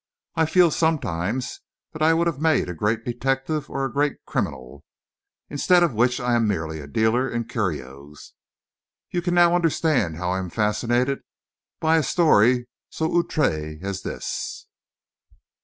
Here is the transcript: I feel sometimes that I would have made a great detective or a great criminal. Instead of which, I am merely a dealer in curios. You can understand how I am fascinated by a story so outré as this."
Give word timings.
I 0.35 0.47
feel 0.47 0.71
sometimes 0.71 1.59
that 1.93 2.01
I 2.01 2.15
would 2.15 2.25
have 2.25 2.39
made 2.39 2.67
a 2.69 2.73
great 2.73 3.05
detective 3.05 3.69
or 3.69 3.85
a 3.85 3.93
great 3.93 4.25
criminal. 4.25 4.83
Instead 5.47 5.83
of 5.83 5.93
which, 5.93 6.19
I 6.19 6.33
am 6.33 6.47
merely 6.47 6.79
a 6.79 6.87
dealer 6.87 7.29
in 7.29 7.47
curios. 7.47 8.33
You 9.11 9.21
can 9.21 9.37
understand 9.37 10.17
how 10.17 10.31
I 10.31 10.39
am 10.39 10.49
fascinated 10.49 11.19
by 11.79 11.97
a 11.97 12.03
story 12.03 12.67
so 12.89 13.09
outré 13.09 13.79
as 13.83 14.01
this." 14.01 14.65